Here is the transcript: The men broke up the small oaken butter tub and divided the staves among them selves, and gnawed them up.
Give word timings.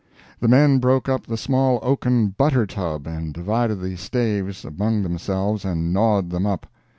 The 0.39 0.47
men 0.47 0.79
broke 0.79 1.07
up 1.07 1.27
the 1.27 1.37
small 1.37 1.77
oaken 1.83 2.29
butter 2.29 2.65
tub 2.65 3.05
and 3.05 3.31
divided 3.31 3.75
the 3.81 3.95
staves 3.97 4.65
among 4.65 5.03
them 5.03 5.19
selves, 5.19 5.63
and 5.63 5.93
gnawed 5.93 6.31
them 6.31 6.47
up. 6.47 6.65